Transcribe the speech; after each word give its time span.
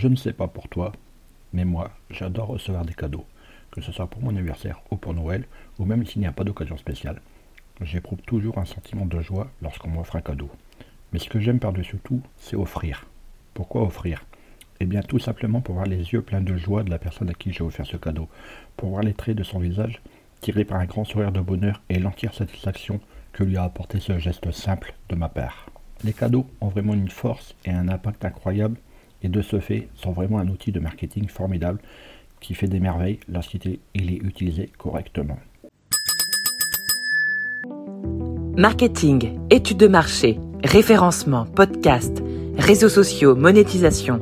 Je 0.00 0.08
ne 0.08 0.16
sais 0.16 0.32
pas 0.32 0.48
pour 0.48 0.66
toi, 0.68 0.92
mais 1.52 1.66
moi, 1.66 1.90
j'adore 2.08 2.46
recevoir 2.46 2.86
des 2.86 2.94
cadeaux, 2.94 3.26
que 3.70 3.82
ce 3.82 3.92
soit 3.92 4.06
pour 4.06 4.22
mon 4.22 4.30
anniversaire 4.30 4.80
ou 4.90 4.96
pour 4.96 5.12
Noël, 5.12 5.44
ou 5.78 5.84
même 5.84 6.06
s'il 6.06 6.22
n'y 6.22 6.26
a 6.26 6.32
pas 6.32 6.42
d'occasion 6.42 6.78
spéciale. 6.78 7.20
J'éprouve 7.82 8.22
toujours 8.22 8.56
un 8.56 8.64
sentiment 8.64 9.04
de 9.04 9.20
joie 9.20 9.50
lorsqu'on 9.60 9.90
m'offre 9.90 10.16
un 10.16 10.22
cadeau. 10.22 10.48
Mais 11.12 11.18
ce 11.18 11.28
que 11.28 11.38
j'aime 11.38 11.58
par-dessus 11.58 11.98
tout, 12.02 12.22
c'est 12.38 12.56
offrir. 12.56 13.04
Pourquoi 13.52 13.82
offrir? 13.82 14.24
Eh 14.80 14.86
bien 14.86 15.02
tout 15.02 15.18
simplement 15.18 15.60
pour 15.60 15.74
voir 15.74 15.86
les 15.86 16.14
yeux 16.14 16.22
pleins 16.22 16.40
de 16.40 16.56
joie 16.56 16.82
de 16.82 16.88
la 16.88 16.98
personne 16.98 17.28
à 17.28 17.34
qui 17.34 17.52
j'ai 17.52 17.62
offert 17.62 17.84
ce 17.84 17.98
cadeau, 17.98 18.26
pour 18.78 18.88
voir 18.88 19.02
les 19.02 19.12
traits 19.12 19.36
de 19.36 19.44
son 19.44 19.58
visage 19.58 20.00
tirés 20.40 20.64
par 20.64 20.80
un 20.80 20.86
grand 20.86 21.04
sourire 21.04 21.30
de 21.30 21.40
bonheur 21.40 21.82
et 21.90 21.98
l'entière 21.98 22.32
satisfaction 22.32 23.00
que 23.34 23.44
lui 23.44 23.58
a 23.58 23.64
apporté 23.64 24.00
ce 24.00 24.18
geste 24.18 24.50
simple 24.50 24.94
de 25.10 25.14
ma 25.14 25.28
part. 25.28 25.66
Les 26.04 26.14
cadeaux 26.14 26.46
ont 26.62 26.68
vraiment 26.68 26.94
une 26.94 27.10
force 27.10 27.54
et 27.66 27.70
un 27.70 27.88
impact 27.88 28.24
incroyable 28.24 28.78
et 29.22 29.28
de 29.28 29.42
ce 29.42 29.60
fait 29.60 29.88
sont 29.94 30.12
vraiment 30.12 30.38
un 30.38 30.48
outil 30.48 30.72
de 30.72 30.80
marketing 30.80 31.28
formidable 31.28 31.80
qui 32.40 32.54
fait 32.54 32.68
des 32.68 32.80
merveilles 32.80 33.20
lorsqu'il 33.28 33.60
est 33.68 33.80
utilisé 33.94 34.70
correctement. 34.78 35.38
Marketing, 38.56 39.38
études 39.50 39.78
de 39.78 39.88
marché, 39.88 40.38
référencement, 40.64 41.46
podcast, 41.46 42.22
réseaux 42.58 42.88
sociaux, 42.88 43.34
monétisation. 43.34 44.20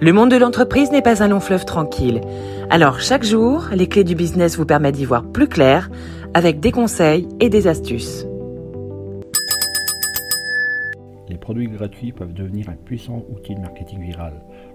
Le 0.00 0.12
monde 0.12 0.30
de 0.30 0.36
l'entreprise 0.36 0.90
n'est 0.90 1.02
pas 1.02 1.22
un 1.22 1.28
long 1.28 1.40
fleuve 1.40 1.64
tranquille. 1.64 2.20
Alors 2.70 3.00
chaque 3.00 3.24
jour, 3.24 3.68
les 3.72 3.86
clés 3.86 4.04
du 4.04 4.14
business 4.14 4.56
vous 4.56 4.64
permettent 4.64 4.96
d'y 4.96 5.04
voir 5.04 5.24
plus 5.24 5.48
clair 5.48 5.90
avec 6.32 6.60
des 6.60 6.72
conseils 6.72 7.28
et 7.40 7.50
des 7.50 7.66
astuces. 7.66 8.26
Les 11.30 11.38
produits 11.38 11.68
gratuits 11.68 12.10
peuvent 12.10 12.34
devenir 12.34 12.68
un 12.70 12.74
puissant 12.74 13.24
outil 13.30 13.54
de 13.54 13.60
marketing 13.60 14.00
viral 14.00 14.32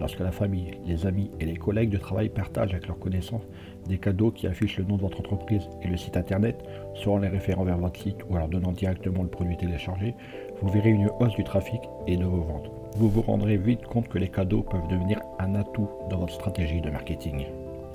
lorsque 0.00 0.20
la 0.20 0.32
famille, 0.32 0.78
les 0.86 1.04
amis 1.04 1.30
et 1.40 1.44
les 1.44 1.56
collègues 1.56 1.90
de 1.90 1.98
travail 1.98 2.30
partagent 2.30 2.72
avec 2.72 2.86
leurs 2.86 2.98
connaissances 2.98 3.46
des 3.86 3.98
cadeaux 3.98 4.30
qui 4.30 4.46
affichent 4.46 4.78
le 4.78 4.84
nom 4.84 4.96
de 4.96 5.02
votre 5.02 5.20
entreprise 5.20 5.68
et 5.82 5.88
le 5.88 5.98
site 5.98 6.16
internet, 6.16 6.56
soit 6.94 7.12
en 7.12 7.18
les 7.18 7.28
référant 7.28 7.64
vers 7.64 7.76
votre 7.76 8.00
site 8.00 8.24
ou 8.26 8.34
en 8.34 8.38
leur 8.38 8.48
donnant 8.48 8.72
directement 8.72 9.24
le 9.24 9.28
produit 9.28 9.58
téléchargé, 9.58 10.14
vous 10.62 10.70
verrez 10.70 10.88
une 10.88 11.10
hausse 11.20 11.34
du 11.34 11.44
trafic 11.44 11.82
et 12.06 12.16
de 12.16 12.24
vos 12.24 12.40
ventes. 12.40 12.70
Vous 12.96 13.10
vous 13.10 13.22
rendrez 13.22 13.58
vite 13.58 13.84
compte 13.84 14.08
que 14.08 14.18
les 14.18 14.30
cadeaux 14.30 14.62
peuvent 14.62 14.88
devenir 14.88 15.20
un 15.38 15.54
atout 15.54 15.90
dans 16.08 16.20
votre 16.20 16.32
stratégie 16.32 16.80
de 16.80 16.88
marketing. 16.88 17.44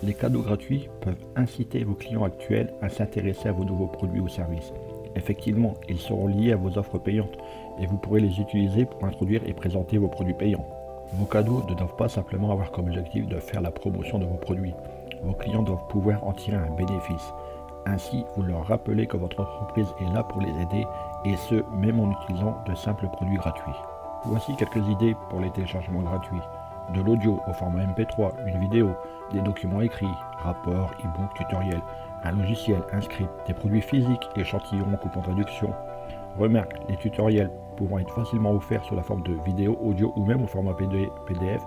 Les 0.03 0.13
cadeaux 0.13 0.43
gratuits 0.43 0.89
peuvent 1.01 1.25
inciter 1.35 1.83
vos 1.83 1.95
clients 1.95 2.25
actuels 2.25 2.71
à 2.83 2.89
s'intéresser 2.89 3.49
à 3.49 3.51
vos 3.51 3.65
nouveaux 3.65 3.87
produits 3.87 4.21
ou 4.21 4.29
services. 4.29 4.73
Effectivement, 5.15 5.73
ils 5.87 5.99
seront 5.99 6.27
liés 6.27 6.53
à 6.53 6.57
vos 6.57 6.77
offres 6.77 6.97
payantes 6.97 7.37
et 7.79 7.85
vous 7.85 7.97
pourrez 7.97 8.19
les 8.19 8.39
utiliser 8.39 8.85
pour 8.85 9.03
introduire 9.05 9.41
et 9.45 9.53
présenter 9.53 9.97
vos 9.97 10.07
produits 10.07 10.33
payants. 10.33 10.65
Vos 11.13 11.25
cadeaux 11.25 11.63
ne 11.69 11.75
doivent 11.75 11.95
pas 11.95 12.09
simplement 12.09 12.51
avoir 12.51 12.71
comme 12.71 12.87
objectif 12.87 13.27
de 13.27 13.39
faire 13.39 13.61
la 13.61 13.71
promotion 13.71 14.17
de 14.17 14.25
vos 14.25 14.37
produits. 14.37 14.73
Vos 15.23 15.33
clients 15.33 15.63
doivent 15.63 15.87
pouvoir 15.87 16.23
en 16.25 16.33
tirer 16.33 16.57
un 16.57 16.75
bénéfice. 16.75 17.33
Ainsi, 17.85 18.25
vous 18.35 18.43
leur 18.43 18.65
rappelez 18.65 19.05
que 19.07 19.17
votre 19.17 19.41
entreprise 19.41 19.93
est 20.01 20.13
là 20.13 20.23
pour 20.23 20.41
les 20.41 20.49
aider 20.49 20.85
et 21.25 21.35
ce, 21.35 21.63
même 21.75 21.99
en 21.99 22.11
utilisant 22.11 22.57
de 22.67 22.73
simples 22.75 23.07
produits 23.11 23.37
gratuits. 23.37 23.73
Voici 24.25 24.55
quelques 24.55 24.87
idées 24.87 25.15
pour 25.29 25.41
les 25.41 25.51
téléchargements 25.51 26.01
gratuits. 26.01 26.39
De 26.93 27.01
l'audio 27.01 27.39
au 27.47 27.53
format 27.53 27.85
MP3, 27.85 28.31
une 28.45 28.59
vidéo, 28.59 28.91
des 29.31 29.41
documents 29.41 29.81
écrits, 29.81 30.05
rapports, 30.39 30.91
e-books, 30.99 31.33
tutoriels, 31.35 31.81
un 32.23 32.31
logiciel, 32.31 32.81
un 32.91 33.01
script, 33.01 33.29
des 33.47 33.53
produits 33.53 33.81
physiques, 33.81 34.29
échantillons, 34.35 34.97
coupons 35.01 35.21
de 35.21 35.27
réduction. 35.27 35.73
Remarque, 36.37 36.75
les 36.89 36.97
tutoriels 36.97 37.51
pouvant 37.77 37.99
être 37.99 38.13
facilement 38.13 38.51
offerts 38.51 38.83
sous 38.85 38.95
la 38.95 39.03
forme 39.03 39.23
de 39.23 39.33
vidéo, 39.45 39.77
audio 39.81 40.13
ou 40.15 40.25
même 40.25 40.43
au 40.43 40.47
format 40.47 40.73
PDF 40.73 41.61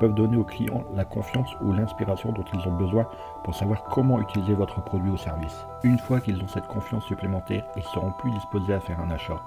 peuvent 0.00 0.14
donner 0.14 0.36
aux 0.36 0.44
clients 0.44 0.84
la 0.94 1.04
confiance 1.04 1.48
ou 1.62 1.72
l'inspiration 1.72 2.32
dont 2.32 2.44
ils 2.52 2.68
ont 2.68 2.76
besoin 2.76 3.06
pour 3.44 3.54
savoir 3.54 3.84
comment 3.84 4.20
utiliser 4.20 4.54
votre 4.54 4.82
produit 4.82 5.10
ou 5.10 5.16
service. 5.16 5.66
Une 5.82 5.98
fois 5.98 6.20
qu'ils 6.20 6.42
ont 6.42 6.48
cette 6.48 6.66
confiance 6.66 7.04
supplémentaire, 7.04 7.64
ils 7.76 7.82
seront 7.84 8.12
plus 8.18 8.30
disposés 8.32 8.74
à 8.74 8.80
faire 8.80 9.00
un 9.00 9.10
achat. 9.10 9.40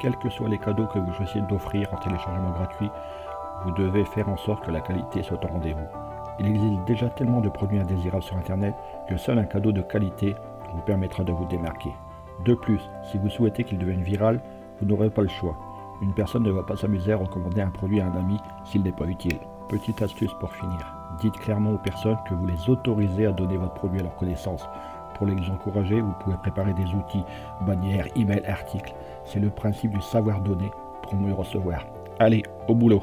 Quels 0.00 0.16
que 0.16 0.30
soient 0.30 0.48
les 0.48 0.58
cadeaux 0.58 0.86
que 0.86 0.98
vous 0.98 1.12
choisissez 1.12 1.40
d'offrir 1.42 1.92
en 1.92 1.96
téléchargement 1.98 2.50
gratuit, 2.50 2.90
vous 3.64 3.72
devez 3.72 4.04
faire 4.04 4.28
en 4.28 4.36
sorte 4.36 4.64
que 4.64 4.70
la 4.70 4.80
qualité 4.80 5.22
soit 5.22 5.42
au 5.44 5.48
rendez-vous. 5.48 5.86
Il 6.38 6.46
existe 6.46 6.84
déjà 6.86 7.08
tellement 7.08 7.40
de 7.40 7.48
produits 7.48 7.78
indésirables 7.78 8.22
sur 8.22 8.36
Internet 8.36 8.74
que 9.08 9.16
seul 9.16 9.38
un 9.38 9.44
cadeau 9.44 9.72
de 9.72 9.82
qualité 9.82 10.34
vous 10.74 10.80
permettra 10.82 11.24
de 11.24 11.32
vous 11.32 11.44
démarquer. 11.46 11.90
De 12.44 12.54
plus, 12.54 12.80
si 13.10 13.18
vous 13.18 13.28
souhaitez 13.28 13.64
qu'il 13.64 13.78
devienne 13.78 14.02
viral, 14.02 14.40
vous 14.80 14.86
n'aurez 14.86 15.10
pas 15.10 15.22
le 15.22 15.28
choix. 15.28 15.56
Une 16.00 16.14
personne 16.14 16.42
ne 16.42 16.50
va 16.50 16.62
pas 16.64 16.76
s'amuser 16.76 17.12
à 17.12 17.16
recommander 17.16 17.60
un 17.60 17.70
produit 17.70 18.00
à 18.00 18.06
un 18.06 18.16
ami 18.16 18.38
s'il 18.64 18.82
n'est 18.82 18.90
pas 18.90 19.06
utile. 19.06 19.38
Petite 19.68 20.02
astuce 20.02 20.32
pour 20.40 20.52
finir. 20.52 20.94
Dites 21.20 21.38
clairement 21.38 21.72
aux 21.72 21.78
personnes 21.78 22.18
que 22.28 22.34
vous 22.34 22.46
les 22.46 22.68
autorisez 22.68 23.26
à 23.26 23.32
donner 23.32 23.56
votre 23.56 23.74
produit 23.74 24.00
à 24.00 24.02
leur 24.02 24.16
connaissance. 24.16 24.66
Pour 25.14 25.26
les 25.26 25.50
encourager, 25.50 26.00
vous 26.00 26.14
pouvez 26.20 26.36
préparer 26.38 26.72
des 26.72 26.86
outils, 26.94 27.24
bannières, 27.60 28.08
emails, 28.16 28.44
articles. 28.46 28.94
C'est 29.24 29.38
le 29.38 29.50
principe 29.50 29.92
du 29.92 30.00
savoir 30.00 30.40
donner 30.40 30.70
pour 31.02 31.14
mieux 31.14 31.34
recevoir. 31.34 31.86
Allez, 32.18 32.42
au 32.66 32.74
boulot 32.74 33.02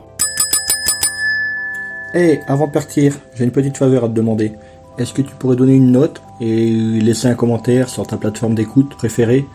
Hé, 2.15 2.39
avant 2.47 2.65
de 2.65 2.71
partir, 2.71 3.19
j'ai 3.35 3.43
une 3.43 3.51
petite 3.51 3.77
faveur 3.77 4.03
à 4.03 4.07
te 4.07 4.13
demander. 4.13 4.53
Est-ce 4.97 5.13
que 5.13 5.21
tu 5.21 5.35
pourrais 5.35 5.55
donner 5.55 5.75
une 5.75 5.91
note 5.91 6.21
et 6.41 6.71
laisser 6.71 7.27
un 7.27 7.35
commentaire 7.35 7.87
sur 7.87 8.07
ta 8.07 8.17
plateforme 8.17 8.55
d'écoute 8.55 8.95
préférée? 8.95 9.45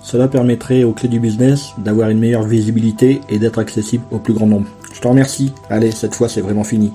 Cela 0.00 0.28
permettrait 0.28 0.84
aux 0.84 0.92
clés 0.92 1.08
du 1.08 1.18
business 1.18 1.72
d'avoir 1.78 2.10
une 2.10 2.20
meilleure 2.20 2.44
visibilité 2.44 3.20
et 3.28 3.40
d'être 3.40 3.58
accessible 3.58 4.04
au 4.12 4.18
plus 4.18 4.32
grand 4.32 4.46
nombre. 4.46 4.68
Je 4.92 5.00
te 5.00 5.08
remercie. 5.08 5.52
Allez, 5.70 5.90
cette 5.90 6.14
fois 6.14 6.28
c'est 6.28 6.40
vraiment 6.40 6.62
fini. 6.62 6.92